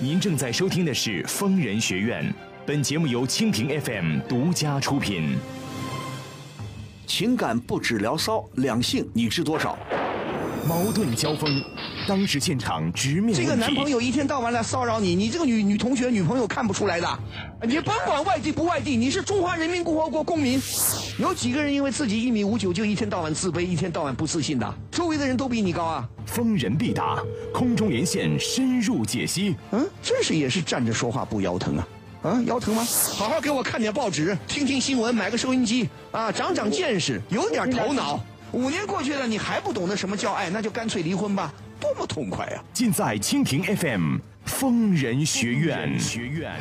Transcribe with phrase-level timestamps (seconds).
[0.00, 2.24] 您正在收听的是《疯人学院》，
[2.64, 5.36] 本节目由蜻蜓 FM 独家出品。
[7.04, 9.76] 情感不止聊骚，两性你知多少？
[10.68, 11.60] 矛盾交锋，
[12.06, 13.56] 当时现场直面这个。
[13.56, 17.18] 男朋友一天到晚来骚扰你，你这个女女同学、女朋友看不出来的。
[17.62, 20.62] 你甭管外地不外地，你是中华人民共和国公民。
[21.18, 24.74] 有几个人因为自己一米五九就一天到晚自卑、一天到晚不自信的？
[24.92, 26.08] 周围的人都比你高啊！
[26.28, 27.18] 疯人必答，
[27.52, 29.56] 空中连线深入解析。
[29.72, 31.88] 嗯，真是也是站着说话不腰疼啊！
[32.22, 32.84] 啊，腰疼吗？
[33.14, 38.22] 好好给我看点报纸，听听新闻，买个收音机啊，长长见识，有点头脑。
[38.52, 45.98] 五年过去了，你还不懂得什么叫爱，那就干脆离婚吧，多么痛快呀、尽在蜻蜓 FM 疯人学院。
[45.98, 46.54] 学院。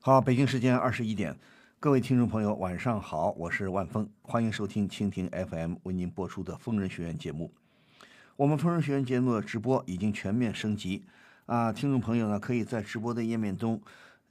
[0.00, 1.34] 好，北京时间二十一点，
[1.84, 7.52] 各位听众朋友，晚上好，我是万峰，欢迎收听蜻蜓 FM 为您播出的疯人学院节目。
[8.36, 11.04] 我们疯人学院节目的直播已经全面升级
[11.44, 13.82] 啊，听众朋友呢可以在直播的页面中，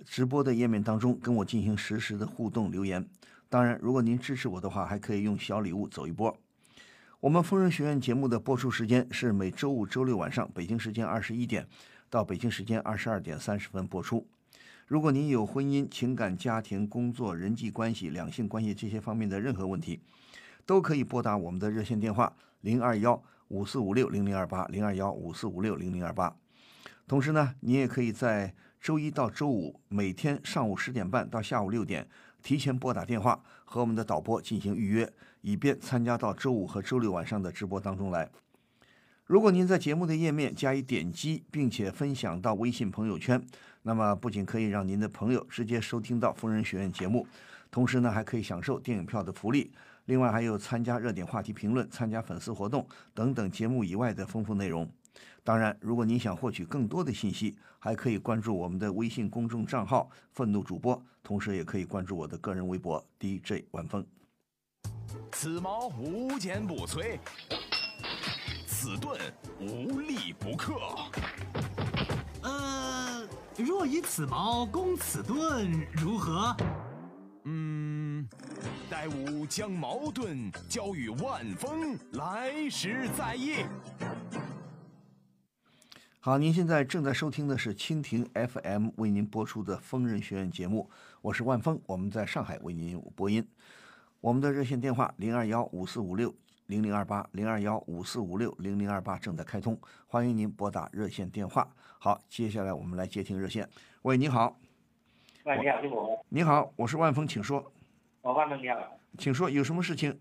[0.04, 3.08] 直播的页面当中跟我进行实时的互动留言。
[3.50, 6.36] 当然，如果您支持我的话，还可以用小礼物走一波。
[7.20, 11.68] 我们疯人学院节目的播出时间是每周五、周六晚上北京时间二十一点
[12.10, 14.26] 到北京时间二十二点三十分播出。
[14.86, 20.02] 如果您有婚姻、情感、家庭、工作、人际关系、两性关系这些方面的任何问题，
[20.66, 26.36] 都可以拨打我们的热线电话零二幺五四五六零零二八零二幺五四五六零零二八。
[27.08, 32.08] 同时呢，你也可以在周一到周五每天上午十点半到下午六点
[32.42, 38.30] 提前拨打电话和我们的导播进行预约，以便参加到周五和周六晚上的直播当中来。
[39.26, 43.42] 如果您在节目的页面加以点击，并且分享到微信朋友圈，
[43.84, 47.26] 那么不仅可以让您的朋友直接收听到疯人学院节目，
[47.72, 49.72] 同时呢还可以享受电影票的福利，
[50.06, 54.90] 另外还有参加热点话题评论、参加粉丝活动等等节目以外的丰富内容。
[55.42, 64.06] 当然，如果您想获取更多的信息，还可以关注我们的微信公众账号“愤怒主播”，同时也可以关注我的个人微博 DJ 晚风。
[65.32, 67.20] 此矛无坚不摧，
[68.84, 69.18] 此盾
[69.62, 70.74] 无力不克。
[72.42, 73.26] 呃，
[73.58, 76.54] 若以此矛攻此盾，如何？
[77.46, 78.28] 嗯，
[78.90, 83.64] 待吾将矛盾交与万峰，来时再议。
[86.20, 90.90] 好，您现在正在收听的是蜻蜓 FM 为您播出的疯人学院节目，
[91.22, 93.48] 我是万峰，我们在上海为您播音。
[94.20, 96.36] 我们的热线电话零二幺五四五六
[96.74, 101.70] 零零二八零二幺五四五六零零二八正在开通，欢迎您拨打热线电话。
[102.00, 103.70] 好，接下来我们来接听热线。
[104.02, 104.58] 喂，你好，
[105.44, 107.72] 喂，你好，是我，你好，我是万峰，请说，
[108.24, 110.20] 我万峰你好，请说，有什么事情？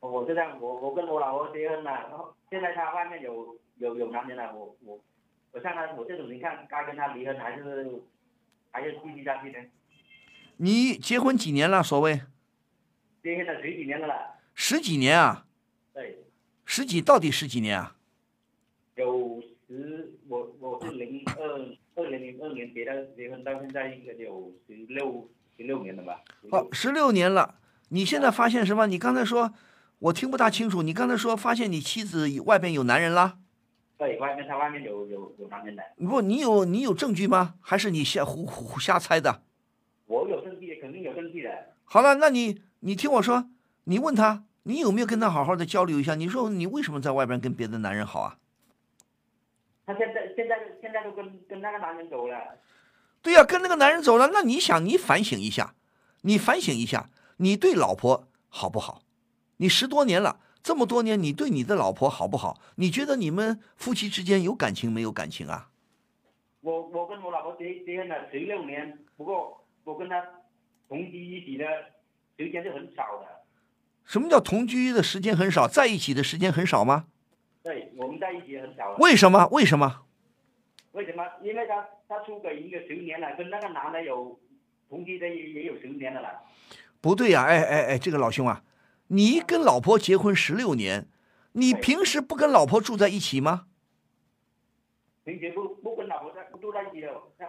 [0.00, 4.98] 我就这样，我我跟我老婆结婚了，然后现在她外面有有有男人了，我我
[5.52, 8.02] 我像她我这种情况，该跟她离婚还是
[8.72, 9.58] 还是继续下去呢？
[10.56, 11.80] 你结婚几年了？
[11.80, 12.22] 所谓
[13.22, 15.46] 结婚了十几年了，十几年啊？
[16.72, 17.94] 对，十几到底十几年啊？
[18.96, 26.22] 有十我我是零二二零零二年结的结婚，到现在应该有十六十六年了吧？
[26.50, 27.56] 哦，十六年了。
[27.90, 28.86] 你现在发现什么？
[28.86, 29.52] 你刚才说，
[29.98, 30.80] 我听不大清楚。
[30.80, 33.38] 你刚才说发现你妻子外边有男人了？
[33.98, 37.56] 对，外面她外面有有有男人的，不，你有你有证据吗？
[37.60, 39.42] 还是你瞎胡胡瞎猜的？
[40.06, 41.50] 我有证据，肯定有证据的。
[41.84, 43.50] 好了，那你你听我说，
[43.84, 46.14] 你问他，你有没有跟他好好的交流一下？
[46.14, 48.38] 你说你为什么在外边跟别的男人好啊？
[49.84, 52.58] 他现在现在现在都跟跟那个男人走了。
[53.20, 55.74] 对呀、跟那个男人走了，那你想，你反省一下，
[56.22, 59.02] 你反省一下，你对老婆好不好？
[59.58, 62.60] 你十多年了，这么多年，你对你的老婆好不好？
[62.76, 65.70] 你觉得你们夫妻之间有感情没有感情啊？
[66.60, 70.24] 我我跟我老婆结结婚了十六年，不过我跟她
[70.88, 71.64] 同居一起的
[72.36, 73.41] 时间是很少的。
[74.12, 77.06] 什么叫同居的时间很少，在一起的时间很少吗？
[77.62, 78.96] 对，我们在一起很少了。
[78.98, 79.48] 为什么？
[79.50, 80.04] 为什么？
[80.90, 81.24] 为什么？
[81.42, 84.38] 因为他他出轨一个十年了，跟那个男的有
[84.90, 86.42] 同居的也也有十年了啦。
[87.00, 88.62] 不对呀、哎哎哎，这个老兄啊，
[89.06, 91.06] 你跟老婆结婚十六年，
[91.52, 93.64] 你平时不跟老婆住在一起吗？
[95.24, 97.08] 平时不不跟老婆在住在一起的，
[97.38, 97.46] 他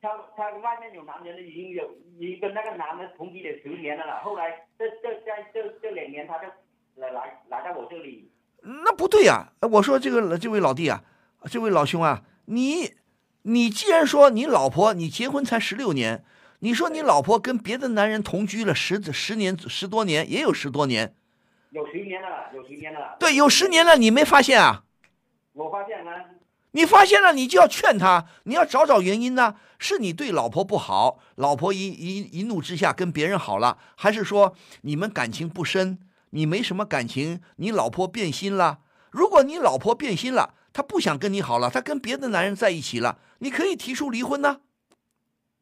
[0.00, 4.22] 他他外面有男人的已经有已经跟那个男的同居了十年了啦。
[4.22, 6.46] 后来这这在这这两年，她就
[6.94, 8.30] 来来来到我这里。
[8.62, 11.04] 那不对呀、我说这个这位老弟啊，
[11.48, 12.94] 这位老兄啊，你
[13.42, 16.24] 你既然说你老婆你结婚才十六年，
[16.58, 21.14] 你说你老婆跟别的男人同居了十十年十多年，也有十多年，
[21.70, 23.16] 有十年了，有十年了。
[23.20, 24.82] 对，有十年了，你没发现啊？
[25.52, 26.10] 我发现了，
[26.72, 29.54] 你发现了，你就要劝他，你要找找原因呢？
[29.78, 38.80] 是你对老婆不好，老婆一一一怒之下跟别人好了，还是说你们感情不深，你没什么感情，你老婆变心了？
[39.10, 44.60] 如果你老婆变心了，她不想跟你好了，她跟别的男人在一起了，你可以提出离婚呢。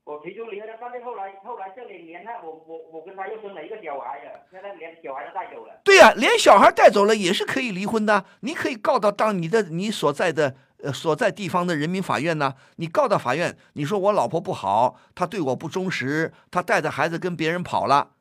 [0.05, 5.81] 我提出离婚了，但是后来后来这两年呢，我我我跟他又生了一个小孩了，现在连小孩都带走了。
[5.83, 8.25] 对呀、连小孩带走了也是可以离婚的。
[8.41, 18.13] 你可以告到当你的你所在的呃所在地方的人民法院呢，你告到法院，你说我老婆不好，她对我不忠实，她带着孩子跟别人跑了，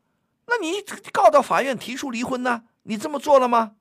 [0.48, 0.82] 那你
[1.12, 2.64] 告到法院提出离婚呢？
[2.84, 3.74] 你这么做了吗？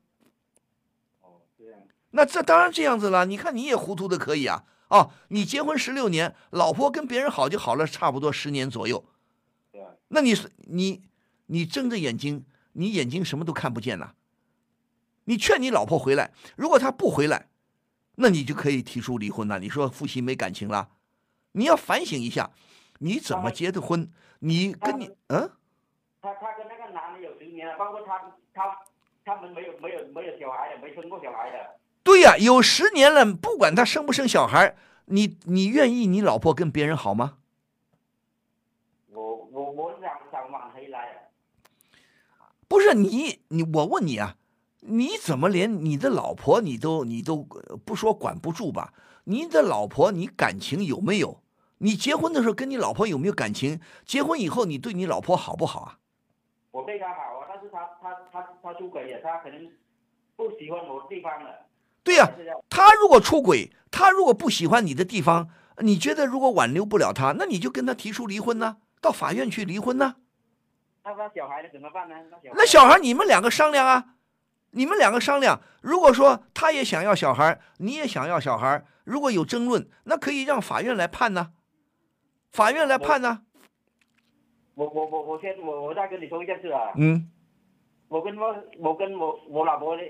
[2.16, 3.26] 那这当然这样子了。
[3.26, 4.64] 你看你也糊涂的可以啊。
[4.88, 9.04] 哦，你结婚十六年，老婆跟别人好就好了，差不多十年左右。
[9.72, 11.02] 对啊，那你是你
[11.46, 12.44] 你睁着眼睛，
[12.74, 14.14] 你眼睛什么都看不见了。
[15.24, 17.48] 你劝你老婆回来，如果她不回来，
[18.16, 19.58] 那你就可以提出离婚了。
[19.58, 20.90] 你说夫妻没感情了，
[21.52, 22.50] 你要反省一下，
[22.98, 24.12] 你怎么结的婚？
[24.40, 25.50] 你跟你嗯，
[26.20, 28.78] 他他跟那个男的有十年了，包括他他
[29.24, 31.80] 他们没有没有没有小孩的，没生过小孩的。
[32.04, 37.38] 对呀、有十年了，不管他生不生小孩，你你愿意你老婆跟别人好吗？
[39.08, 41.20] 我我我想想挽回来了。
[42.68, 44.36] 不是你你我问你啊，
[44.80, 48.92] 你怎么连你的老婆你都你都呃不说管不住吧？
[49.24, 51.40] 你的老婆你感情有没有？
[51.78, 53.80] 你结婚的时候跟你老婆有没有感情？
[54.04, 55.98] 结婚以后你对你老婆好不好啊？
[56.70, 59.70] 我对他好啊，但是他他他他出轨了，他可能
[60.36, 61.64] 不喜欢我的地方了。
[62.04, 62.30] 对呀、
[62.68, 65.48] 他如果出轨，他如果不喜欢你的地方，
[65.78, 70.16] 你觉得如果挽留不了他，那你就跟他提出离婚呢，到法院去离婚呢。
[71.02, 72.14] 那他小孩怎么办呢？
[72.30, 74.16] 那小孩那小孩你们两个商量啊，
[74.72, 75.60] 你们两个商量。
[75.80, 81.52] 如果说他也想要小孩，你也想要小孩，如果有争论，那可以让法院来判呢。
[82.52, 83.42] 法院来判呢。
[84.74, 87.30] 我我我我先我我再跟你说一件事啊，嗯，
[88.08, 90.02] 我跟我我跟我我老婆的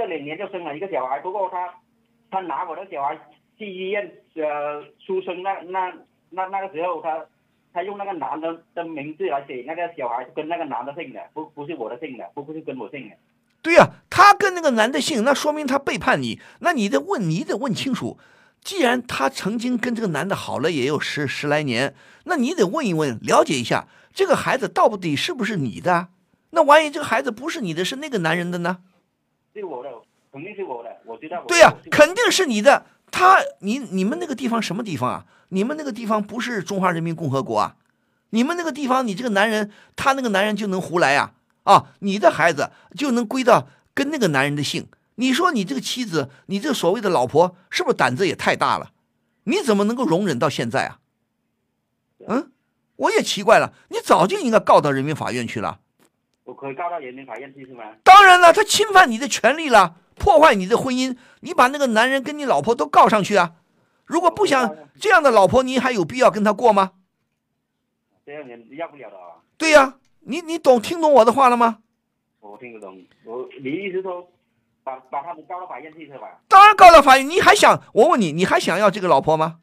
[0.00, 1.68] 这两年就生了一个小孩，不过他
[2.30, 3.18] 他拿我的小孩
[3.58, 5.92] 去医院呃出生那那
[6.30, 7.22] 那那个时候他
[7.74, 13.16] 他用那个男的的名字来写那个小孩跟那个男的姓的，不不是我的姓的，不不是跟我姓的。
[13.60, 16.40] 对呀、他跟那个男的姓，那说明他背叛你。
[16.60, 18.18] 那你得问，你得问清楚。
[18.62, 21.94] 既然他曾经跟这个男的好了也有十十来年，
[22.24, 26.08] 那你得问一问，了解一下这个孩子到底是不是你的？
[26.52, 28.78] 那万一这个孩子不是你的，是那个男人的呢？
[29.54, 29.90] 是我的，
[30.32, 31.46] 肯定是我的，我知道我。
[31.46, 32.86] 对呀、肯定是你的。
[33.10, 35.26] 他，你你们那个地方什么地方啊？
[35.48, 37.76] 你们那个地方不是中华人民共和国啊？
[38.30, 41.32] 你们那个地方，你这个男人，他那个男人就能胡来啊？
[41.64, 44.86] 啊，你的孩子就能归到跟那个男人的姓。
[45.16, 48.92] 你说你这个妻子，你这所谓的老婆，是不是胆子也太大了？
[49.44, 50.98] 你怎么能够容忍到现在啊？
[52.28, 52.52] 嗯，
[52.94, 55.80] 我也奇怪了，你早就应该告到人民法院去了。
[56.60, 57.84] 我可以告到人民法院去是吗？
[58.04, 63.52] 当然了，他侵犯你的权利了，破坏你的婚姻，你把那个男人跟你老婆都告上去啊！
[64.04, 66.92] 如果不想这样的老婆，你还有必要跟他过吗？
[68.26, 69.40] 这样人要不了的啊。
[69.56, 71.78] 对呀、你你懂听懂我的话了吗？
[72.40, 74.30] 我听得懂，我你意思说
[74.84, 76.40] 把把他们告到法院去是吧？
[76.46, 79.60] 当然告到法院，你还想我问你，你还想要这个老婆吗？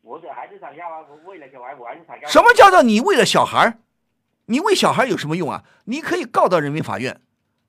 [0.00, 2.28] 我这还是想要啊，我为了小孩我还是想要。
[2.28, 3.78] 什么叫做你为了小孩儿？
[4.46, 5.64] 你为小孩有什么用啊？
[5.84, 7.20] 你可以告到人民法院，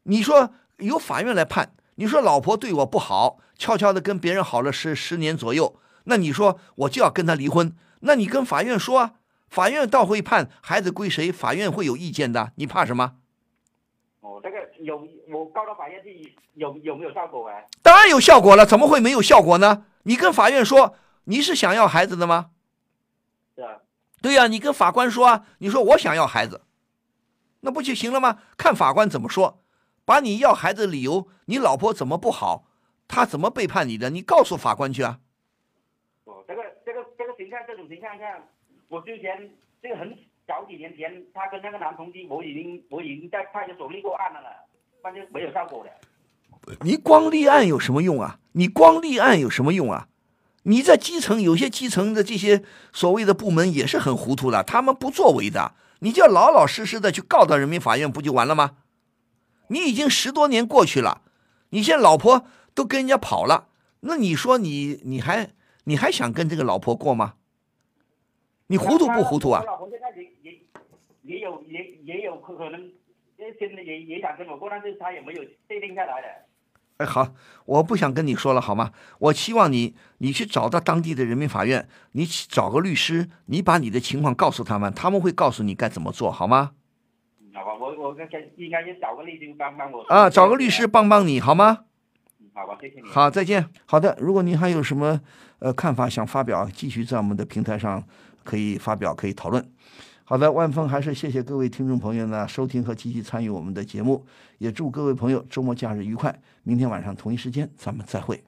[0.03, 1.73] 你说由法院来判。
[1.95, 7.75] 你说老婆对我不好，悄悄的跟别人好了十十年左右，那你说我就要跟他离婚？
[7.99, 9.13] 那你跟法院说啊，
[9.47, 13.13] 法院倒会判孩子归谁，法院会有意见的，你怕什么？
[14.21, 17.61] 哦，这个有我告到法院去有有没有效果啊？
[17.83, 19.85] 当然有效果了，怎么会没有效果呢？
[20.05, 22.49] 你跟法院说你是想要孩子的吗？
[23.55, 23.82] 是吧？
[24.23, 26.61] 对呀、你跟法官说啊，你说我想要孩子，
[27.59, 28.39] 那不就行了吗？
[28.55, 29.59] 看法官怎么说，
[30.05, 32.63] 把你要孩子的理由，你老婆怎么不好，
[33.05, 35.19] 她怎么背叛你的，你告诉法官去啊。
[36.23, 38.41] 哦，这个这个这个形象，这种形象下，
[38.87, 39.51] 我之前
[39.81, 44.47] 这个很早几年前，他跟那个男同志，我已经我已经在派出所立过案了了，
[45.03, 45.91] 但是没有效果的。
[46.79, 48.39] 你光立案有什么用啊？
[48.53, 50.07] 你光立案有什么用啊？
[50.63, 58.77] 你在基层有些基层的这些所谓的部门也是很糊涂的，他们不作为的，你就老老实实的去告到人民法院，不就完了吗？
[59.67, 61.21] 你已经十多年过去了，
[61.69, 63.67] 你现在老婆都跟人家跑了，
[64.01, 65.49] 那你说你你还
[65.85, 67.35] 你还想跟这个老婆过吗？
[68.67, 69.63] 你糊涂不糊涂啊？
[69.65, 70.59] 老婆现在也也
[71.23, 72.91] 也有也也有可能，
[73.37, 76.27] 呃现在也也想跟我过，但是她也没有确定下来的。
[76.97, 77.33] 哎，好，
[77.65, 78.91] 我不想跟你说了，好吗？
[79.19, 86.71] 我希望你，你去找到当地的人民法院，你找个律师，你把你的情况告诉他们，他们会告诉你该怎么做，好吗？
[87.53, 90.03] 好吧，我我应该应该去找个律师帮帮我。
[90.03, 91.79] 啊，找个律师帮帮你，好吗？
[92.53, 93.09] 好吧，谢谢你。
[93.09, 93.67] 好，再见。
[93.85, 95.19] 好的，如果您还有什么
[95.59, 98.03] 呃看法想发表，继续在我们的平台上
[98.43, 99.67] 可以发表，可以讨论。
[100.25, 104.25] 好的，万峰还是谢谢各位听众朋友呢收听和积极参与我们的节目，
[104.57, 106.33] 也祝各位朋友周末假日愉快。
[106.63, 108.41] 明天晚上同一时间咱们再会。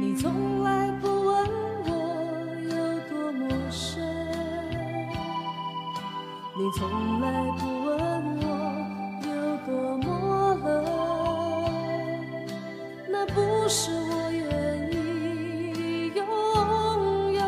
[0.00, 1.46] 你从来不问
[1.84, 1.90] 我
[2.70, 2.74] 有
[3.10, 4.02] 多么深，
[6.56, 7.26] 你从来
[7.58, 7.90] 不问
[8.40, 8.42] 我
[9.28, 9.28] 有
[9.66, 10.08] 多么
[10.64, 10.68] 冷，
[13.10, 13.36] 那不
[13.68, 14.40] 是我愿
[14.90, 16.18] 意拥
[17.34, 17.38] 有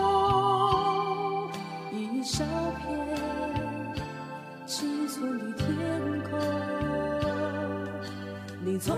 [1.90, 2.44] 一小
[2.76, 2.85] 片
[4.66, 5.66] 七寸的天
[6.30, 6.38] 空。
[8.62, 8.94] 你从